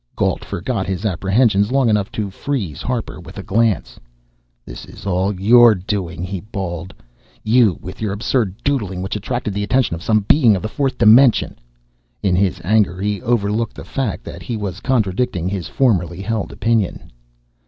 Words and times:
Gault 0.15 0.43
forgot 0.43 0.87
his 0.87 1.05
apprehensions 1.05 1.71
long 1.71 1.87
enough 1.87 2.11
to 2.13 2.31
freeze 2.31 2.81
Harper 2.81 3.19
with 3.19 3.37
a 3.37 3.43
glance. 3.43 3.99
"This 4.65 4.83
is 4.85 5.05
all 5.05 5.39
your 5.39 5.75
doing," 5.75 6.23
he 6.23 6.39
bawled. 6.41 6.91
"You 7.43 7.77
with 7.83 8.01
your 8.01 8.11
absurd 8.11 8.55
doodling, 8.63 9.03
which 9.03 9.15
attracted 9.15 9.53
the 9.53 9.61
attention 9.63 9.93
of 9.95 10.01
some 10.01 10.21
Being 10.21 10.55
of 10.55 10.63
the 10.63 10.67
fourth 10.69 10.97
dimension!" 10.97 11.59
In 12.23 12.35
his 12.35 12.59
anger, 12.63 12.99
he 12.99 13.21
overlooked 13.21 13.75
the 13.75 13.83
fact 13.85 14.23
that 14.23 14.41
he 14.41 14.57
was 14.57 14.79
contradicting 14.79 15.47
his 15.47 15.67
formerly 15.67 16.23
held 16.23 16.51
opinion. 16.51 17.11